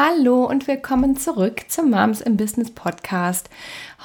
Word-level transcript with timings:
Hallo 0.00 0.44
und 0.44 0.68
willkommen 0.68 1.16
zurück 1.16 1.62
zum 1.66 1.90
Moms 1.90 2.20
im 2.20 2.36
Business 2.36 2.70
Podcast. 2.70 3.50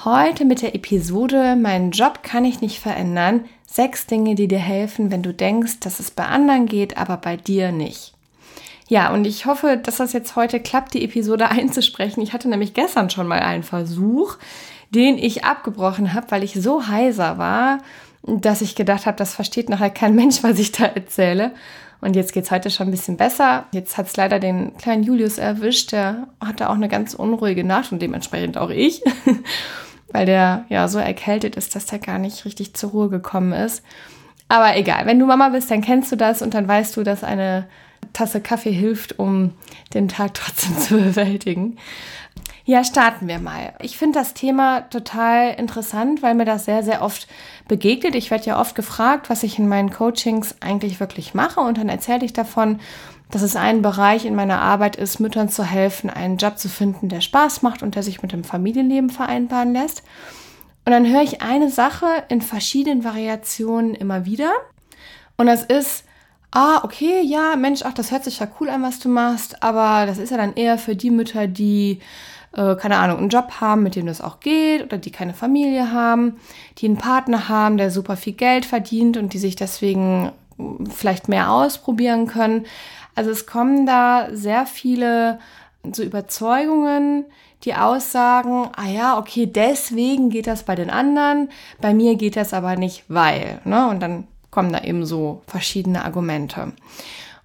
Heute 0.03 0.43
mit 0.43 0.63
der 0.63 0.73
Episode 0.73 1.55
Meinen 1.55 1.91
Job 1.91 2.23
kann 2.23 2.45
ich 2.45 2.61
nicht 2.61 2.79
verändern. 2.79 3.45
Sechs 3.67 4.07
Dinge, 4.07 4.33
die 4.33 4.47
dir 4.47 4.57
helfen, 4.57 5.11
wenn 5.11 5.21
du 5.21 5.35
denkst, 5.35 5.81
dass 5.81 5.99
es 5.99 6.09
bei 6.09 6.25
anderen 6.25 6.65
geht, 6.65 6.97
aber 6.97 7.17
bei 7.17 7.37
dir 7.37 7.71
nicht. 7.71 8.15
Ja, 8.87 9.13
und 9.13 9.25
ich 9.25 9.45
hoffe, 9.45 9.77
dass 9.77 9.97
das 9.97 10.13
jetzt 10.13 10.35
heute 10.35 10.59
klappt, 10.59 10.95
die 10.95 11.05
Episode 11.05 11.49
einzusprechen. 11.51 12.21
Ich 12.21 12.33
hatte 12.33 12.49
nämlich 12.49 12.73
gestern 12.73 13.11
schon 13.11 13.27
mal 13.27 13.41
einen 13.41 13.61
Versuch, 13.61 14.37
den 14.89 15.19
ich 15.19 15.43
abgebrochen 15.43 16.15
habe, 16.15 16.31
weil 16.31 16.41
ich 16.41 16.55
so 16.55 16.87
heiser 16.87 17.37
war, 17.37 17.77
dass 18.23 18.61
ich 18.61 18.73
gedacht 18.73 19.05
habe, 19.05 19.17
das 19.17 19.35
versteht 19.35 19.69
nachher 19.69 19.91
kein 19.91 20.15
Mensch, 20.15 20.41
was 20.41 20.57
ich 20.57 20.71
da 20.71 20.85
erzähle. 20.85 21.51
Und 22.03 22.17
jetzt 22.17 22.33
geht 22.33 22.43
es 22.43 22.51
heute 22.51 22.69
schon 22.69 22.89
ein 22.89 22.91
bisschen 22.91 23.15
besser. 23.15 23.65
Jetzt 23.71 23.97
hat 23.97 24.07
es 24.07 24.17
leider 24.17 24.37
den 24.37 24.75
kleinen 24.75 25.03
Julius 25.03 25.37
erwischt. 25.37 25.93
Der 25.93 26.27
hatte 26.43 26.69
auch 26.69 26.75
eine 26.75 26.89
ganz 26.89 27.13
unruhige 27.13 27.63
Nacht 27.63 27.93
und 27.93 28.01
dementsprechend 28.01 28.57
auch 28.57 28.69
ich, 28.69 29.01
weil 30.11 30.25
der 30.25 30.65
ja 30.67 30.89
so 30.89 30.99
erkältet 30.99 31.55
ist, 31.55 31.77
dass 31.77 31.85
der 31.85 31.99
gar 31.99 32.19
nicht 32.19 32.43
richtig 32.43 32.73
zur 32.73 32.91
Ruhe 32.91 33.09
gekommen 33.09 33.53
ist. 33.53 33.83
Aber 34.49 34.75
egal, 34.75 35.05
wenn 35.05 35.17
du 35.17 35.25
Mama 35.25 35.47
bist, 35.47 35.71
dann 35.71 35.79
kennst 35.79 36.11
du 36.11 36.17
das 36.17 36.41
und 36.41 36.53
dann 36.53 36.67
weißt 36.67 36.97
du, 36.97 37.03
dass 37.03 37.23
eine 37.23 37.67
Tasse 38.11 38.41
Kaffee 38.41 38.71
hilft, 38.71 39.19
um 39.19 39.51
den 39.93 40.07
Tag 40.07 40.33
trotzdem 40.33 40.77
zu 40.79 40.97
bewältigen. 40.97 41.77
Ja, 42.65 42.83
starten 42.85 43.27
wir 43.27 43.39
mal. 43.39 43.73
Ich 43.81 43.97
finde 43.97 44.19
das 44.19 44.33
Thema 44.33 44.81
total 44.81 45.53
interessant, 45.55 46.23
weil 46.23 46.33
mir 46.33 46.45
das 46.45 46.63
sehr, 46.63 46.81
sehr 46.81 47.01
oft 47.01 47.27
begegnet. 47.67 48.15
Ich 48.15 48.31
werde 48.31 48.45
ja 48.45 48.59
oft 48.59 48.73
gefragt, 48.73 49.29
was 49.29 49.43
ich 49.43 49.59
in 49.59 49.67
meinen 49.67 49.91
Coachings 49.91 50.55
eigentlich 50.61 51.01
wirklich 51.01 51.33
mache 51.33 51.59
und 51.59 51.77
dann 51.77 51.89
erzähle 51.89 52.25
ich 52.25 52.31
davon, 52.31 52.79
dass 53.31 53.41
es 53.41 53.55
ein 53.55 53.81
Bereich 53.81 54.25
in 54.25 54.35
meiner 54.35 54.61
Arbeit 54.61 54.95
ist, 54.95 55.19
Müttern 55.19 55.49
zu 55.49 55.65
helfen, 55.65 56.09
einen 56.09 56.37
Job 56.37 56.57
zu 56.57 56.69
finden, 56.69 57.09
der 57.09 57.19
Spaß 57.19 57.63
macht 57.63 57.83
und 57.83 57.95
der 57.95 58.03
sich 58.03 58.21
mit 58.21 58.31
dem 58.31 58.43
Familienleben 58.43 59.09
vereinbaren 59.09 59.73
lässt. 59.73 60.03
Und 60.85 60.91
dann 60.91 61.07
höre 61.07 61.23
ich 61.23 61.41
eine 61.41 61.69
Sache 61.69 62.05
in 62.29 62.41
verschiedenen 62.41 63.03
Variationen 63.03 63.95
immer 63.95 64.25
wieder. 64.25 64.51
Und 65.35 65.47
das 65.47 65.63
ist, 65.63 66.05
ah, 66.53 66.81
okay, 66.83 67.21
ja, 67.21 67.55
Mensch, 67.55 67.81
ach, 67.83 67.93
das 67.93 68.11
hört 68.11 68.23
sich 68.23 68.39
ja 68.39 68.47
cool 68.59 68.69
an, 68.69 68.83
was 68.83 68.99
du 68.99 69.09
machst, 69.09 69.63
aber 69.63 70.05
das 70.05 70.17
ist 70.17 70.29
ja 70.29 70.37
dann 70.37 70.53
eher 70.53 70.77
für 70.77 70.95
die 70.95 71.09
Mütter, 71.09 71.47
die 71.47 71.99
äh, 72.55 72.75
keine 72.75 72.97
Ahnung, 72.97 73.17
einen 73.17 73.29
Job 73.29 73.59
haben, 73.59 73.83
mit 73.83 73.95
dem 73.95 74.05
das 74.05 74.21
auch 74.21 74.39
geht 74.39 74.83
oder 74.83 74.97
die 74.97 75.11
keine 75.11 75.33
Familie 75.33 75.91
haben, 75.91 76.39
die 76.77 76.85
einen 76.85 76.97
Partner 76.97 77.49
haben, 77.49 77.77
der 77.77 77.91
super 77.91 78.15
viel 78.15 78.33
Geld 78.33 78.65
verdient 78.65 79.17
und 79.17 79.33
die 79.33 79.39
sich 79.39 79.55
deswegen 79.55 80.31
hm, 80.57 80.85
vielleicht 80.85 81.27
mehr 81.27 81.51
ausprobieren 81.51 82.27
können. 82.27 82.65
Also 83.15 83.31
es 83.31 83.45
kommen 83.45 83.85
da 83.85 84.27
sehr 84.31 84.65
viele 84.65 85.39
so 85.91 86.03
Überzeugungen, 86.03 87.25
die 87.63 87.75
aussagen, 87.75 88.69
ah 88.75 88.87
ja, 88.87 89.17
okay, 89.17 89.45
deswegen 89.45 90.29
geht 90.29 90.47
das 90.47 90.63
bei 90.63 90.75
den 90.75 90.89
anderen, 90.89 91.49
bei 91.81 91.93
mir 91.93 92.15
geht 92.15 92.35
das 92.35 92.53
aber 92.53 92.75
nicht, 92.75 93.05
weil. 93.07 93.61
Ne? 93.63 93.87
Und 93.87 93.99
dann 94.01 94.27
kommen 94.53 94.71
da 94.71 94.83
eben 94.83 95.03
so 95.03 95.41
verschiedene 95.47 96.05
Argumente. 96.05 96.73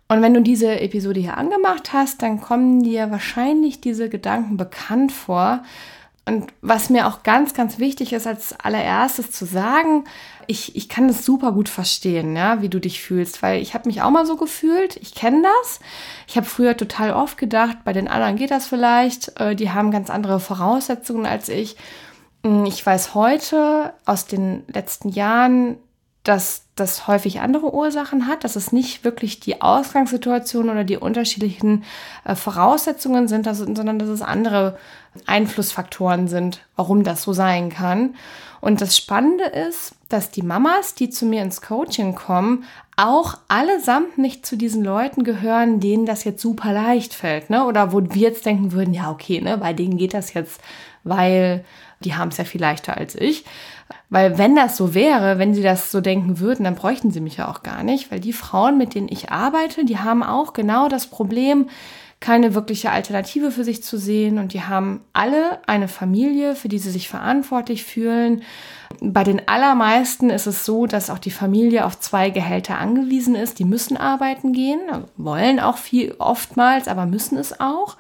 Und 0.08 0.20
wenn 0.22 0.34
du 0.34 0.42
diese 0.42 0.78
Episode 0.80 1.20
hier 1.20 1.38
angemacht 1.38 1.94
hast, 1.94 2.20
dann 2.20 2.40
kommen 2.40 2.82
dir 2.82 3.10
wahrscheinlich 3.10 3.80
diese 3.80 4.10
Gedanken 4.10 4.58
bekannt 4.58 5.10
vor. 5.10 5.62
Und 6.26 6.52
was 6.60 6.90
mir 6.90 7.06
auch 7.06 7.22
ganz, 7.22 7.54
ganz 7.54 7.78
wichtig 7.78 8.12
ist, 8.12 8.26
als 8.26 8.52
allererstes 8.60 9.30
zu 9.30 9.46
sagen, 9.46 10.04
ich, 10.46 10.76
ich 10.76 10.90
kann 10.90 11.08
das 11.08 11.24
super 11.24 11.52
gut 11.52 11.70
verstehen, 11.70 12.36
ja, 12.36 12.60
wie 12.60 12.68
du 12.68 12.78
dich 12.78 13.02
fühlst, 13.02 13.42
weil 13.42 13.62
ich 13.62 13.72
habe 13.72 13.88
mich 13.88 14.02
auch 14.02 14.10
mal 14.10 14.26
so 14.26 14.36
gefühlt, 14.36 14.96
ich 14.96 15.14
kenne 15.14 15.42
das. 15.62 15.80
Ich 16.26 16.36
habe 16.36 16.46
früher 16.46 16.76
total 16.76 17.14
oft 17.14 17.38
gedacht, 17.38 17.78
bei 17.84 17.94
den 17.94 18.08
anderen 18.08 18.36
geht 18.36 18.50
das 18.50 18.66
vielleicht, 18.66 19.40
äh, 19.40 19.56
die 19.56 19.70
haben 19.70 19.90
ganz 19.90 20.10
andere 20.10 20.40
Voraussetzungen 20.40 21.24
als 21.24 21.48
ich. 21.48 21.76
Hm, 22.44 22.66
ich 22.66 22.84
weiß 22.84 23.14
heute 23.14 23.94
aus 24.04 24.26
den 24.26 24.64
letzten 24.68 25.08
Jahren, 25.08 25.78
dass 26.24 26.67
das 26.80 27.06
häufig 27.06 27.40
andere 27.40 27.74
Ursachen 27.74 28.26
hat, 28.26 28.44
dass 28.44 28.56
es 28.56 28.72
nicht 28.72 29.04
wirklich 29.04 29.40
die 29.40 29.60
Ausgangssituation 29.60 30.70
oder 30.70 30.84
die 30.84 30.96
unterschiedlichen 30.96 31.84
äh, 32.24 32.34
Voraussetzungen 32.34 33.28
sind, 33.28 33.46
dass, 33.46 33.58
sondern 33.58 33.98
dass 33.98 34.08
es 34.08 34.22
andere 34.22 34.78
Einflussfaktoren 35.26 36.28
sind, 36.28 36.60
warum 36.76 37.04
das 37.04 37.22
so 37.22 37.32
sein 37.32 37.70
kann. 37.70 38.14
Und 38.60 38.80
das 38.80 38.96
Spannende 38.96 39.44
ist, 39.44 39.94
dass 40.08 40.30
die 40.30 40.42
Mamas, 40.42 40.94
die 40.94 41.10
zu 41.10 41.26
mir 41.26 41.42
ins 41.42 41.60
Coaching 41.60 42.14
kommen, 42.14 42.64
auch 42.96 43.38
allesamt 43.46 44.18
nicht 44.18 44.44
zu 44.44 44.56
diesen 44.56 44.82
Leuten 44.82 45.22
gehören, 45.22 45.78
denen 45.78 46.06
das 46.06 46.24
jetzt 46.24 46.42
super 46.42 46.72
leicht 46.72 47.14
fällt, 47.14 47.50
ne? 47.50 47.64
Oder 47.64 47.92
wo 47.92 48.02
wir 48.02 48.22
jetzt 48.22 48.44
denken 48.44 48.72
würden, 48.72 48.94
ja, 48.94 49.10
okay, 49.10 49.40
ne, 49.40 49.58
bei 49.58 49.72
denen 49.72 49.96
geht 49.96 50.14
das 50.14 50.34
jetzt, 50.34 50.60
weil 51.04 51.64
die 52.00 52.14
haben 52.14 52.28
es 52.28 52.36
ja 52.36 52.44
viel 52.44 52.60
leichter 52.60 52.96
als 52.96 53.14
ich. 53.14 53.44
Weil 54.10 54.38
wenn 54.38 54.56
das 54.56 54.76
so 54.76 54.94
wäre, 54.94 55.38
wenn 55.38 55.54
sie 55.54 55.62
das 55.62 55.90
so 55.90 56.00
denken 56.00 56.38
würden, 56.38 56.64
dann 56.64 56.74
bräuchten 56.74 57.10
sie 57.10 57.20
mich 57.20 57.38
ja 57.38 57.48
auch 57.48 57.62
gar 57.62 57.82
nicht, 57.82 58.10
weil 58.10 58.20
die 58.20 58.32
Frauen, 58.32 58.78
mit 58.78 58.94
denen 58.94 59.08
ich 59.10 59.30
arbeite, 59.30 59.84
die 59.84 59.98
haben 59.98 60.22
auch 60.22 60.52
genau 60.52 60.88
das 60.88 61.06
Problem, 61.06 61.68
keine 62.20 62.54
wirkliche 62.54 62.90
Alternative 62.90 63.52
für 63.52 63.62
sich 63.62 63.82
zu 63.84 63.96
sehen 63.96 64.38
und 64.38 64.52
die 64.52 64.62
haben 64.62 65.02
alle 65.12 65.60
eine 65.68 65.86
Familie, 65.86 66.56
für 66.56 66.68
die 66.68 66.78
sie 66.78 66.90
sich 66.90 67.08
verantwortlich 67.08 67.84
fühlen. 67.84 68.42
Bei 69.00 69.22
den 69.22 69.46
allermeisten 69.46 70.28
ist 70.28 70.46
es 70.46 70.64
so, 70.64 70.86
dass 70.86 71.10
auch 71.10 71.20
die 71.20 71.30
Familie 71.30 71.84
auf 71.84 72.00
zwei 72.00 72.30
Gehälter 72.30 72.78
angewiesen 72.78 73.36
ist. 73.36 73.60
Die 73.60 73.64
müssen 73.64 73.96
arbeiten 73.96 74.52
gehen, 74.52 74.80
wollen 75.16 75.60
auch 75.60 75.78
viel 75.78 76.16
oftmals, 76.18 76.88
aber 76.88 77.06
müssen 77.06 77.38
es 77.38 77.60
auch. 77.60 77.96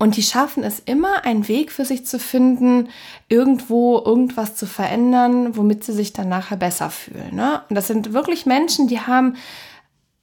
Und 0.00 0.16
die 0.16 0.22
schaffen 0.22 0.62
es 0.62 0.78
immer, 0.78 1.24
einen 1.24 1.48
Weg 1.48 1.72
für 1.72 1.84
sich 1.84 2.06
zu 2.06 2.20
finden, 2.20 2.88
irgendwo 3.28 4.00
irgendwas 4.04 4.54
zu 4.54 4.66
verändern, 4.66 5.56
womit 5.56 5.82
sie 5.82 5.92
sich 5.92 6.12
dann 6.12 6.28
nachher 6.28 6.56
besser 6.56 6.90
fühlen. 6.90 7.34
Ne? 7.34 7.62
Und 7.68 7.74
das 7.74 7.88
sind 7.88 8.12
wirklich 8.12 8.46
Menschen, 8.46 8.86
die 8.86 9.00
haben 9.00 9.34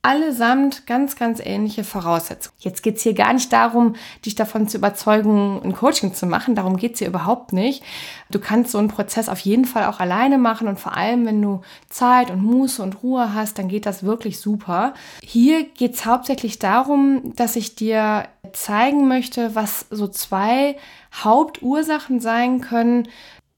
allesamt 0.06 0.86
ganz, 0.86 1.16
ganz 1.16 1.40
ähnliche 1.44 1.84
Voraussetzungen. 1.84 2.56
Jetzt 2.60 2.84
geht 2.84 2.98
es 2.98 3.02
hier 3.02 3.16
gar 3.16 3.34
nicht 3.34 3.52
darum, 3.52 3.96
dich 4.24 4.36
davon 4.36 4.68
zu 4.68 4.78
überzeugen, 4.78 5.60
ein 5.64 5.74
Coaching 5.74 6.14
zu 6.14 6.28
machen. 6.28 6.54
Darum 6.54 6.78
geht 6.78 6.94
es 6.94 7.00
hier 7.00 7.08
überhaupt 7.08 7.54
nicht. 7.54 7.82
Du 8.30 8.38
kannst 8.38 8.72
so 8.72 8.78
einen 8.78 8.88
Prozess 8.88 9.30
auf 9.30 9.40
jeden 9.40 9.66
Fall 9.66 9.86
auch 9.86 10.00
alleine 10.00 10.38
machen 10.38 10.68
und 10.68 10.80
vor 10.80 10.96
allem, 10.96 11.26
wenn 11.26 11.42
du 11.42 11.62
Zeit 11.90 12.30
und 12.30 12.44
Muße 12.44 12.84
und 12.84 13.02
Ruhe 13.02 13.34
hast, 13.34 13.58
dann 13.58 13.68
geht 13.68 13.88
das 13.88 14.04
wirklich 14.04 14.40
super. 14.40 14.94
Hier 15.24 15.64
geht 15.64 15.96
es 15.96 16.06
hauptsächlich 16.06 16.60
darum, 16.60 17.34
dass 17.36 17.56
ich 17.56 17.74
dir 17.74 18.28
zeigen 18.56 19.08
möchte, 19.08 19.56
was 19.56 19.86
so 19.90 20.08
zwei 20.08 20.78
Hauptursachen 21.14 22.20
sein 22.20 22.62
können 22.62 23.08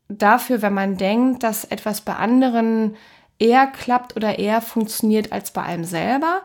dafür, 0.10 0.62
wenn 0.62 0.74
man 0.74 0.98
denkt, 0.98 1.44
dass 1.44 1.66
etwas 1.66 2.02
bei 2.02 2.16
anderen 2.16 2.96
eher 3.40 3.68
klappt 3.68 4.16
oder 4.16 4.40
eher 4.40 4.62
funktioniert 4.62 5.32
als 5.32 5.52
bei 5.52 5.64
einem 5.64 5.84
selber. 5.84 6.42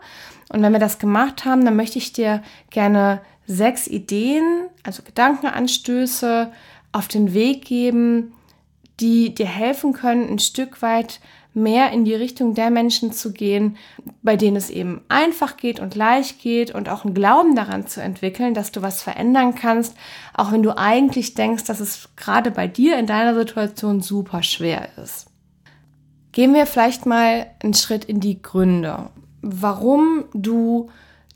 Und 0.50 0.62
wenn 0.62 0.72
wir 0.72 0.80
das 0.80 0.98
gemacht 0.98 1.44
haben, 1.44 1.64
dann 1.64 1.76
möchte 1.76 1.98
ich 1.98 2.12
dir 2.12 2.42
gerne 2.70 3.22
sechs 3.46 3.86
Ideen, 3.86 4.68
also 4.82 5.02
Gedankenanstöße 5.02 6.52
auf 6.92 7.08
den 7.08 7.32
Weg 7.32 7.64
geben, 7.64 8.34
die 9.00 9.34
dir 9.34 9.46
helfen 9.46 9.94
können, 9.94 10.28
ein 10.28 10.38
Stück 10.38 10.82
weit 10.82 11.20
mehr 11.54 11.92
in 11.92 12.04
die 12.04 12.14
Richtung 12.14 12.54
der 12.54 12.70
Menschen 12.70 13.12
zu 13.12 13.32
gehen, 13.32 13.76
bei 14.22 14.36
denen 14.36 14.56
es 14.56 14.70
eben 14.70 15.02
einfach 15.08 15.56
geht 15.56 15.80
und 15.80 15.94
leicht 15.94 16.40
geht 16.40 16.74
und 16.74 16.88
auch 16.88 17.04
einen 17.04 17.14
Glauben 17.14 17.54
daran 17.54 17.86
zu 17.86 18.00
entwickeln, 18.00 18.54
dass 18.54 18.72
du 18.72 18.82
was 18.82 19.02
verändern 19.02 19.54
kannst, 19.54 19.94
auch 20.34 20.52
wenn 20.52 20.62
du 20.62 20.76
eigentlich 20.76 21.34
denkst, 21.34 21.64
dass 21.64 21.80
es 21.80 22.08
gerade 22.16 22.50
bei 22.50 22.66
dir 22.66 22.98
in 22.98 23.06
deiner 23.06 23.34
Situation 23.34 24.00
super 24.00 24.42
schwer 24.42 24.88
ist. 25.02 25.26
Gehen 26.32 26.54
wir 26.54 26.66
vielleicht 26.66 27.04
mal 27.04 27.46
einen 27.62 27.74
Schritt 27.74 28.06
in 28.06 28.20
die 28.20 28.40
Gründe, 28.40 29.10
warum 29.42 30.24
du 30.32 30.88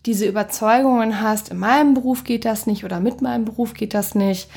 diese 0.07 0.27
Überzeugungen 0.27 1.21
hast, 1.21 1.51
in 1.51 1.59
meinem 1.59 1.95
Beruf 1.95 2.25
geht 2.25 2.45
das 2.45 2.67
nicht 2.67 2.85
oder 2.85 3.01
mit 3.01 3.23
meinem 3.23 3.45
Beruf 3.45 3.75
geht 3.75 3.93
das 3.93 4.15
nicht, 4.15 4.49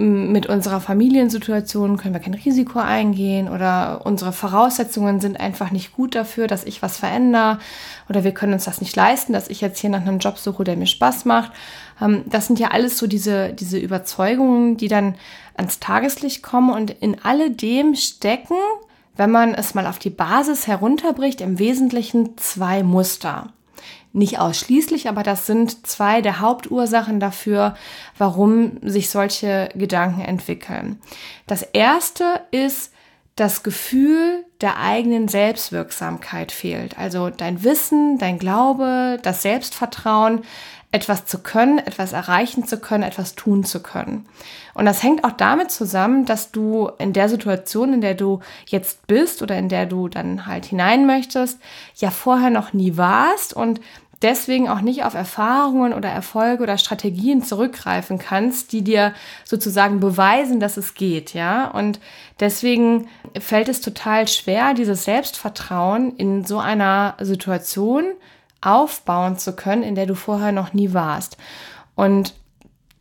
mit 0.00 0.46
unserer 0.46 0.80
Familiensituation 0.80 1.96
können 1.96 2.14
wir 2.14 2.20
kein 2.20 2.34
Risiko 2.34 2.78
eingehen 2.78 3.48
oder 3.48 4.02
unsere 4.06 4.32
Voraussetzungen 4.32 5.20
sind 5.20 5.40
einfach 5.40 5.72
nicht 5.72 5.92
gut 5.92 6.14
dafür, 6.14 6.46
dass 6.46 6.62
ich 6.62 6.82
was 6.82 6.98
verändere 6.98 7.58
oder 8.08 8.22
wir 8.22 8.30
können 8.30 8.52
uns 8.52 8.64
das 8.64 8.80
nicht 8.80 8.94
leisten, 8.94 9.32
dass 9.32 9.48
ich 9.48 9.60
jetzt 9.60 9.80
hier 9.80 9.90
nach 9.90 10.02
einem 10.02 10.20
Job 10.20 10.38
suche, 10.38 10.62
der 10.62 10.76
mir 10.76 10.86
Spaß 10.86 11.24
macht. 11.24 11.50
Ähm, 12.00 12.22
das 12.26 12.46
sind 12.46 12.60
ja 12.60 12.68
alles 12.68 12.96
so 12.96 13.08
diese, 13.08 13.52
diese 13.52 13.76
Überzeugungen, 13.76 14.76
die 14.76 14.86
dann 14.86 15.16
ans 15.56 15.80
Tageslicht 15.80 16.44
kommen 16.44 16.70
und 16.70 16.92
in 16.92 17.16
alledem 17.24 17.96
stecken, 17.96 18.54
wenn 19.16 19.32
man 19.32 19.52
es 19.52 19.74
mal 19.74 19.88
auf 19.88 19.98
die 19.98 20.10
Basis 20.10 20.68
herunterbricht, 20.68 21.40
im 21.40 21.58
Wesentlichen 21.58 22.36
zwei 22.36 22.84
Muster. 22.84 23.52
Nicht 24.18 24.40
ausschließlich, 24.40 25.08
aber 25.08 25.22
das 25.22 25.46
sind 25.46 25.86
zwei 25.86 26.22
der 26.22 26.40
Hauptursachen 26.40 27.20
dafür, 27.20 27.76
warum 28.16 28.78
sich 28.82 29.10
solche 29.10 29.68
Gedanken 29.76 30.22
entwickeln. 30.22 30.98
Das 31.46 31.62
erste 31.62 32.24
ist, 32.50 32.92
das 33.36 33.62
Gefühl 33.62 34.44
der 34.60 34.80
eigenen 34.80 35.28
Selbstwirksamkeit 35.28 36.50
fehlt. 36.50 36.98
Also 36.98 37.30
dein 37.30 37.62
Wissen, 37.62 38.18
dein 38.18 38.40
Glaube, 38.40 39.20
das 39.22 39.42
Selbstvertrauen, 39.42 40.42
etwas 40.90 41.26
zu 41.26 41.38
können, 41.38 41.78
etwas 41.78 42.12
erreichen 42.12 42.66
zu 42.66 42.80
können, 42.80 43.04
etwas 43.04 43.36
tun 43.36 43.62
zu 43.62 43.80
können. 43.82 44.26
Und 44.74 44.86
das 44.86 45.02
hängt 45.02 45.22
auch 45.22 45.32
damit 45.32 45.70
zusammen, 45.70 46.24
dass 46.24 46.50
du 46.50 46.90
in 46.98 47.12
der 47.12 47.28
Situation, 47.28 47.92
in 47.92 48.00
der 48.00 48.14
du 48.14 48.40
jetzt 48.66 49.06
bist 49.06 49.42
oder 49.42 49.56
in 49.58 49.68
der 49.68 49.86
du 49.86 50.08
dann 50.08 50.46
halt 50.46 50.64
hinein 50.64 51.06
möchtest, 51.06 51.60
ja 51.96 52.10
vorher 52.10 52.50
noch 52.50 52.72
nie 52.72 52.96
warst 52.96 53.54
und 53.54 53.80
deswegen 54.22 54.68
auch 54.68 54.80
nicht 54.80 55.04
auf 55.04 55.14
Erfahrungen 55.14 55.92
oder 55.92 56.08
Erfolge 56.08 56.62
oder 56.62 56.78
Strategien 56.78 57.42
zurückgreifen 57.42 58.18
kannst, 58.18 58.72
die 58.72 58.82
dir 58.82 59.14
sozusagen 59.44 60.00
beweisen, 60.00 60.60
dass 60.60 60.76
es 60.76 60.94
geht, 60.94 61.34
ja? 61.34 61.68
Und 61.68 62.00
deswegen 62.40 63.08
fällt 63.38 63.68
es 63.68 63.80
total 63.80 64.26
schwer, 64.28 64.74
dieses 64.74 65.04
Selbstvertrauen 65.04 66.16
in 66.16 66.44
so 66.44 66.58
einer 66.58 67.16
Situation 67.20 68.04
aufbauen 68.60 69.38
zu 69.38 69.54
können, 69.54 69.82
in 69.82 69.94
der 69.94 70.06
du 70.06 70.14
vorher 70.14 70.52
noch 70.52 70.72
nie 70.72 70.92
warst. 70.92 71.36
Und 71.94 72.34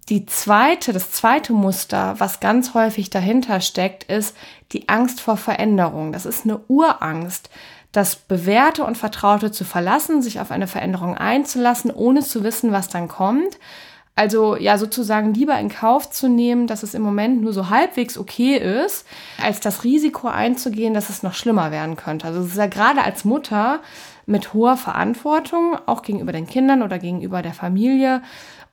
die 0.09 0.25
zweite, 0.25 0.93
das 0.93 1.11
zweite 1.11 1.51
Muster, 1.51 2.15
was 2.19 2.39
ganz 2.39 2.73
häufig 2.73 3.09
dahinter 3.09 3.59
steckt, 3.59 4.05
ist 4.05 4.37
die 4.71 4.87
Angst 4.87 5.19
vor 5.19 5.35
Veränderung. 5.35 6.13
Das 6.13 6.25
ist 6.25 6.45
eine 6.45 6.59
Urangst, 6.69 7.49
das 7.97 8.15
Bewährte 8.15 8.83
und 8.83 8.97
Vertraute 8.97 9.51
zu 9.51 9.65
verlassen, 9.65 10.21
sich 10.21 10.39
auf 10.39 10.51
eine 10.51 10.67
Veränderung 10.67 11.17
einzulassen, 11.17 11.89
ohne 11.91 12.21
zu 12.21 12.43
wissen, 12.43 12.71
was 12.71 12.89
dann 12.89 13.07
kommt. 13.07 13.57
Also 14.15 14.55
ja, 14.55 14.77
sozusagen 14.77 15.33
lieber 15.33 15.59
in 15.59 15.69
Kauf 15.69 16.09
zu 16.09 16.27
nehmen, 16.27 16.67
dass 16.67 16.83
es 16.83 16.93
im 16.93 17.01
Moment 17.01 17.41
nur 17.41 17.53
so 17.53 17.69
halbwegs 17.69 18.17
okay 18.17 18.57
ist, 18.57 19.05
als 19.43 19.59
das 19.59 19.83
Risiko 19.83 20.27
einzugehen, 20.27 20.93
dass 20.93 21.09
es 21.09 21.23
noch 21.23 21.33
schlimmer 21.33 21.71
werden 21.71 21.95
könnte. 21.95 22.27
Also 22.27 22.41
es 22.41 22.47
ist 22.47 22.57
ja 22.57 22.67
gerade 22.67 23.03
als 23.03 23.25
Mutter 23.25 23.79
mit 24.27 24.53
hoher 24.53 24.77
Verantwortung, 24.77 25.77
auch 25.87 26.03
gegenüber 26.03 26.31
den 26.31 26.47
Kindern 26.47 26.83
oder 26.83 26.99
gegenüber 26.99 27.41
der 27.41 27.53
Familie 27.53 28.21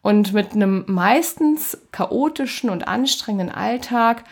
und 0.03 0.35
mit 0.35 0.53
einem 0.53 0.85
meistens 0.87 1.79
chaotischen 1.93 2.69
und 2.69 2.89
anstrengenden 2.89 3.55
Alltag, 3.55 4.25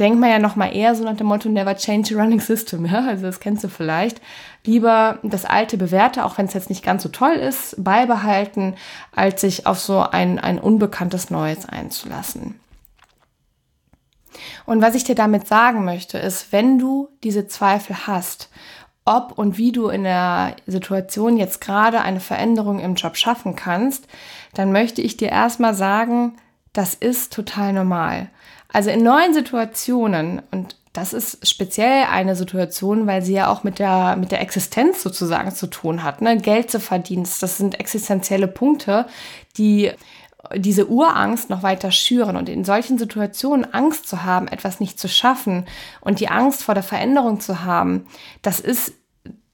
denkt 0.00 0.18
man 0.18 0.30
ja 0.30 0.38
noch 0.38 0.56
mal 0.56 0.74
eher 0.74 0.94
so 0.94 1.04
nach 1.04 1.16
dem 1.16 1.26
Motto 1.26 1.48
Never 1.48 1.76
change 1.76 2.16
a 2.16 2.20
running 2.20 2.40
system. 2.40 2.86
Ja? 2.90 3.06
Also 3.06 3.24
das 3.26 3.38
kennst 3.38 3.62
du 3.62 3.68
vielleicht. 3.68 4.20
Lieber 4.64 5.18
das 5.22 5.44
alte 5.44 5.76
bewährte, 5.76 6.24
auch 6.24 6.38
wenn 6.38 6.46
es 6.46 6.54
jetzt 6.54 6.70
nicht 6.70 6.82
ganz 6.82 7.02
so 7.02 7.10
toll 7.10 7.32
ist, 7.34 7.82
beibehalten, 7.82 8.74
als 9.14 9.42
sich 9.42 9.66
auf 9.66 9.78
so 9.78 10.00
ein, 10.00 10.38
ein 10.38 10.58
unbekanntes 10.58 11.30
Neues 11.30 11.68
einzulassen. 11.68 12.58
Und 14.64 14.80
was 14.82 14.94
ich 14.94 15.04
dir 15.04 15.14
damit 15.14 15.46
sagen 15.46 15.84
möchte, 15.84 16.18
ist, 16.18 16.52
wenn 16.52 16.78
du 16.78 17.08
diese 17.22 17.46
Zweifel 17.46 18.06
hast 18.06 18.48
ob 19.04 19.36
und 19.38 19.58
wie 19.58 19.72
du 19.72 19.88
in 19.88 20.04
der 20.04 20.54
Situation 20.66 21.36
jetzt 21.36 21.60
gerade 21.60 22.02
eine 22.02 22.20
Veränderung 22.20 22.78
im 22.78 22.94
Job 22.94 23.16
schaffen 23.16 23.56
kannst, 23.56 24.06
dann 24.54 24.72
möchte 24.72 25.02
ich 25.02 25.16
dir 25.16 25.30
erstmal 25.30 25.74
sagen, 25.74 26.36
das 26.72 26.94
ist 26.94 27.32
total 27.32 27.72
normal. 27.72 28.28
Also 28.68 28.90
in 28.90 29.02
neuen 29.02 29.34
Situationen, 29.34 30.42
und 30.50 30.76
das 30.92 31.12
ist 31.12 31.46
speziell 31.48 32.04
eine 32.10 32.36
Situation, 32.36 33.06
weil 33.06 33.22
sie 33.22 33.34
ja 33.34 33.48
auch 33.48 33.64
mit 33.64 33.78
der, 33.78 34.16
mit 34.16 34.32
der 34.32 34.40
Existenz 34.40 35.02
sozusagen 35.02 35.52
zu 35.52 35.66
tun 35.68 36.02
hat. 36.02 36.20
Ne? 36.20 36.36
Geld 36.36 36.70
zu 36.70 36.80
verdienen, 36.80 37.28
das 37.40 37.56
sind 37.56 37.78
existenzielle 37.78 38.48
Punkte, 38.48 39.06
die 39.56 39.92
diese 40.56 40.88
Urangst 40.88 41.50
noch 41.50 41.62
weiter 41.62 41.92
schüren 41.92 42.36
und 42.36 42.48
in 42.48 42.64
solchen 42.64 42.98
Situationen 42.98 43.72
Angst 43.72 44.08
zu 44.08 44.24
haben, 44.24 44.48
etwas 44.48 44.80
nicht 44.80 44.98
zu 44.98 45.08
schaffen 45.08 45.66
und 46.00 46.18
die 46.18 46.28
Angst 46.28 46.62
vor 46.62 46.74
der 46.74 46.82
Veränderung 46.82 47.40
zu 47.40 47.62
haben, 47.62 48.06
das 48.42 48.58
ist 48.58 48.94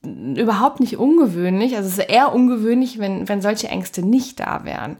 überhaupt 0.02 0.80
nicht 0.80 0.96
ungewöhnlich. 0.96 1.76
Also 1.76 1.88
es 1.88 1.98
ist 1.98 2.08
eher 2.08 2.32
ungewöhnlich, 2.32 2.98
wenn, 2.98 3.28
wenn 3.28 3.42
solche 3.42 3.68
Ängste 3.68 4.02
nicht 4.02 4.40
da 4.40 4.64
wären. 4.64 4.96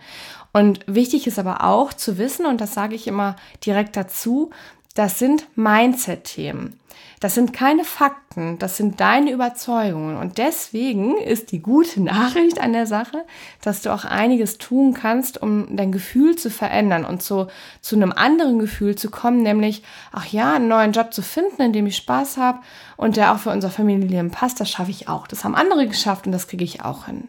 Und 0.57 0.81
wichtig 0.87 1.27
ist 1.27 1.39
aber 1.39 1.65
auch 1.65 1.93
zu 1.93 2.17
wissen, 2.17 2.47
und 2.47 2.63
das 2.63 2.73
sage 2.73 2.95
ich 2.95 3.07
immer 3.07 3.37
direkt 3.67 3.95
dazu, 3.95 4.49
das 4.95 5.19
sind 5.19 5.47
Mindset-Themen. 5.55 6.81
Das 7.21 7.35
sind 7.35 7.53
keine 7.53 7.85
Fakten, 7.85 8.59
das 8.59 8.79
sind 8.79 8.99
deine 8.99 9.33
Überzeugungen. 9.33 10.17
Und 10.17 10.39
deswegen 10.39 11.19
ist 11.19 11.53
die 11.53 11.61
gute 11.61 12.03
Nachricht 12.03 12.59
an 12.59 12.73
der 12.73 12.87
Sache, 12.87 13.27
dass 13.61 13.83
du 13.83 13.93
auch 13.93 14.07
einiges 14.07 14.57
tun 14.57 14.95
kannst, 14.95 15.43
um 15.43 15.77
dein 15.77 15.93
Gefühl 15.93 16.37
zu 16.37 16.49
verändern 16.49 17.05
und 17.05 17.23
zu, 17.23 17.49
zu 17.83 17.95
einem 17.95 18.13
anderen 18.13 18.59
Gefühl 18.59 18.97
zu 18.97 19.11
kommen, 19.11 19.43
nämlich, 19.43 19.83
ach 20.11 20.25
ja, 20.25 20.55
einen 20.55 20.69
neuen 20.69 20.93
Job 20.93 21.13
zu 21.13 21.21
finden, 21.21 21.61
in 21.61 21.75
dem 21.75 21.87
ich 21.87 21.99
Spaß 21.99 22.39
habe 22.39 22.61
und 22.97 23.19
der 23.19 23.35
auch 23.35 23.41
für 23.41 23.51
unser 23.51 23.69
Familienleben 23.69 24.31
passt, 24.31 24.59
das 24.59 24.71
schaffe 24.71 24.91
ich 24.91 25.07
auch. 25.07 25.27
Das 25.27 25.45
haben 25.45 25.55
andere 25.55 25.87
geschafft 25.87 26.25
und 26.25 26.33
das 26.33 26.49
kriege 26.49 26.65
ich 26.65 26.83
auch 26.83 27.05
hin. 27.05 27.29